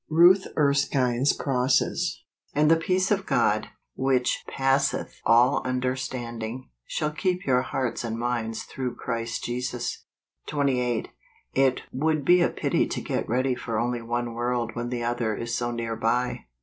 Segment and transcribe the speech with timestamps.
[0.09, 2.23] Ruth Erskine's Crosses."
[2.55, 8.17] And the peace of God, which passeth all under¬ standing, shall keep your hearts and
[8.17, 10.05] minds through Christ Jesus."
[10.47, 11.09] 28.
[11.53, 15.35] It would be a pity to get ready for only one world when the other
[15.35, 16.45] is so near by.